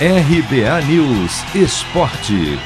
[0.00, 2.58] RBA News Esporte.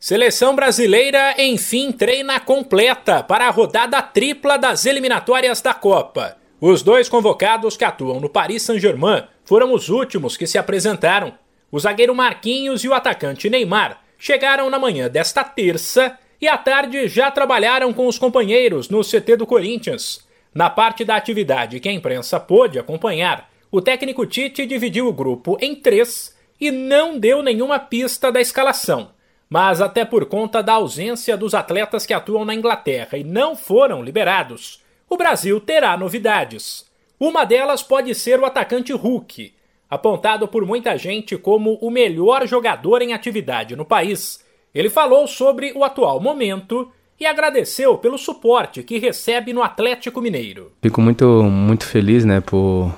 [0.00, 6.38] Seleção brasileira, enfim, treina completa para a rodada tripla das eliminatórias da Copa.
[6.58, 11.34] Os dois convocados que atuam no Paris Saint-Germain foram os últimos que se apresentaram.
[11.70, 17.06] O zagueiro Marquinhos e o atacante Neymar chegaram na manhã desta terça e à tarde
[17.06, 20.26] já trabalharam com os companheiros no CT do Corinthians.
[20.54, 25.58] Na parte da atividade que a imprensa pôde acompanhar, o técnico Tite dividiu o grupo
[25.60, 29.10] em três e não deu nenhuma pista da escalação.
[29.48, 34.02] Mas até por conta da ausência dos atletas que atuam na Inglaterra e não foram
[34.02, 36.86] liberados, o Brasil terá novidades.
[37.18, 39.52] Uma delas pode ser o atacante Hulk,
[39.88, 44.44] apontado por muita gente como o melhor jogador em atividade no país.
[44.74, 50.72] Ele falou sobre o atual momento e agradeceu pelo suporte que recebe no Atlético Mineiro.
[50.82, 52.94] Fico muito, muito feliz né, por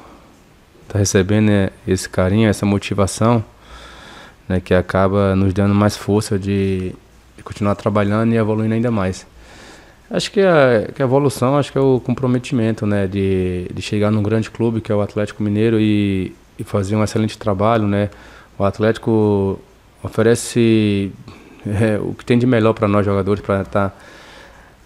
[0.90, 3.44] tá recebendo né, esse carinho, essa motivação
[4.48, 6.92] né, que acaba nos dando mais força de,
[7.36, 9.24] de continuar trabalhando e evoluindo ainda mais.
[10.10, 14.10] Acho que a, que a evolução, acho que é o comprometimento, né, de, de chegar
[14.10, 18.10] num grande clube que é o Atlético Mineiro e, e fazer um excelente trabalho, né.
[18.58, 19.60] O Atlético
[20.02, 21.12] oferece
[21.64, 23.96] é, o que tem de melhor para nós jogadores para estar tá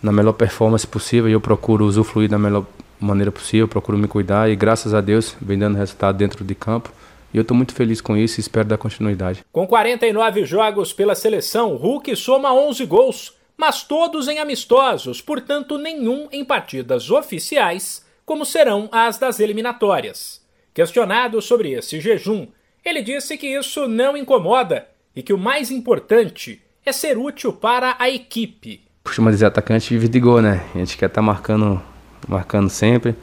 [0.02, 2.66] na melhor performance possível e eu procuro usufruir da melhor
[3.00, 6.92] maneira possível, procuro me cuidar e graças a Deus vem dando resultado dentro de campo.
[7.32, 9.44] E eu estou muito feliz com isso e espero dar continuidade.
[9.50, 16.28] Com 49 jogos pela seleção, Hulk soma 11 gols, mas todos em amistosos, portanto nenhum
[16.30, 20.42] em partidas oficiais, como serão as das eliminatórias.
[20.72, 22.46] Questionado sobre esse jejum,
[22.84, 27.96] ele disse que isso não incomoda e que o mais importante é ser útil para
[27.98, 28.82] a equipe.
[29.04, 30.64] Costuma dizer atacante vive de gol, né?
[30.74, 31.80] A gente quer estar tá marcando,
[32.28, 33.14] marcando sempre.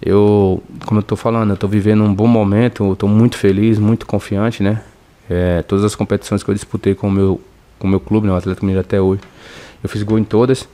[0.00, 4.06] Eu, como eu estou falando, eu estou vivendo um bom momento, estou muito feliz, muito
[4.06, 4.82] confiante, né?
[5.28, 7.40] É, todas as competições que eu disputei com o meu,
[7.78, 9.22] com o meu clube, né, o Atlético Mineiro até hoje,
[9.82, 10.68] eu fiz gol em todas,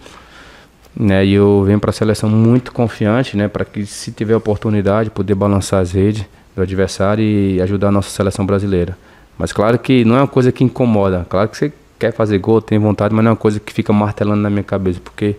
[0.95, 1.25] né?
[1.25, 3.49] E eu venho para a seleção muito confiante, né?
[3.49, 6.25] Para que se tiver oportunidade, poder balançar as redes
[6.55, 8.97] do adversário e ajudar a nossa seleção brasileira.
[9.39, 11.27] Mas claro que não é uma coisa que incomoda.
[11.29, 13.93] Claro que você quer fazer gol, tem vontade, mas não é uma coisa que fica
[13.93, 15.37] martelando na minha cabeça, porque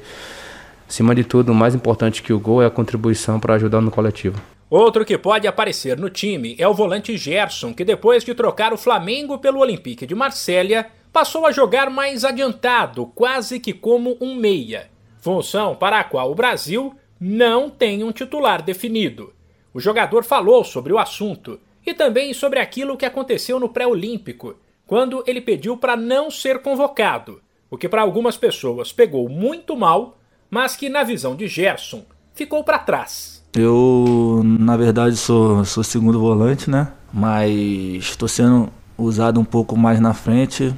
[0.94, 3.90] Acima de tudo, o mais importante que o gol é a contribuição para ajudar no
[3.90, 4.40] coletivo.
[4.70, 8.78] Outro que pode aparecer no time é o volante Gerson, que depois de trocar o
[8.78, 14.92] Flamengo pelo Olympique de Marselha, passou a jogar mais adiantado, quase que como um meia,
[15.18, 19.34] função para a qual o Brasil não tem um titular definido.
[19.74, 25.24] O jogador falou sobre o assunto e também sobre aquilo que aconteceu no pré-olímpico, quando
[25.26, 30.20] ele pediu para não ser convocado, o que para algumas pessoas pegou muito mal
[30.54, 32.04] mas que, na visão de Gerson,
[32.36, 33.44] ficou para trás.
[33.56, 36.90] Eu, na verdade, sou, sou segundo volante, né?
[37.12, 40.72] Mas estou sendo usado um pouco mais na frente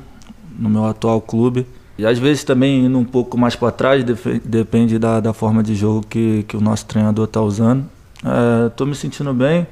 [0.57, 1.67] no meu atual clube.
[1.97, 4.03] E às vezes também indo um pouco mais para trás,
[4.45, 7.85] depende da, da forma de jogo que, que o nosso treinador está usando.
[8.67, 9.67] Estou é, me sentindo bem,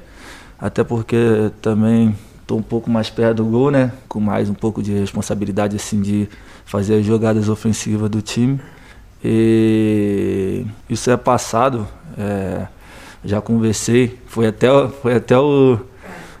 [0.58, 3.90] até porque também estou um pouco mais perto do gol, né?
[4.06, 6.28] Com mais um pouco de responsabilidade assim de
[6.66, 8.60] fazer as jogadas ofensivas do time.
[9.24, 12.66] E isso é passado, é,
[13.24, 14.68] já conversei, foi até,
[15.00, 15.78] foi até o,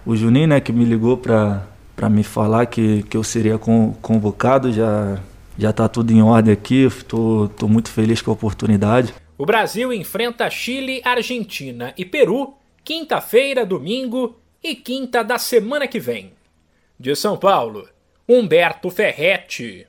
[0.04, 1.62] o Juninho né, que me ligou para
[2.10, 3.58] me falar que, que eu seria
[4.02, 5.18] convocado, já
[5.56, 9.14] já está tudo em ordem aqui, estou muito feliz com a oportunidade.
[9.38, 16.32] O Brasil enfrenta Chile, Argentina e Peru, quinta-feira, domingo e quinta da semana que vem.
[16.98, 17.88] De São Paulo,
[18.28, 19.86] Humberto Ferretti.